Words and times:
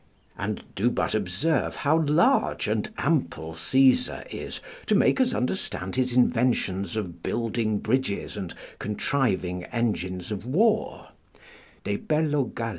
]And 0.35 0.63
do 0.73 0.89
but 0.89 1.13
observe 1.13 1.75
how 1.75 1.99
large 1.99 2.67
and 2.67 2.89
ample 2.97 3.55
Caesar 3.55 4.23
is 4.31 4.59
to 4.87 4.95
make 4.95 5.21
us 5.21 5.31
understand 5.35 5.95
his 5.95 6.13
inventions 6.13 6.95
of 6.97 7.21
building 7.21 7.77
bridges 7.77 8.35
and 8.35 8.55
contriving 8.79 9.63
engines 9.65 10.31
of 10.31 10.43
war, 10.43 11.09
[De 11.83 11.97
Bello 11.97 12.45
Gall. 12.45 12.69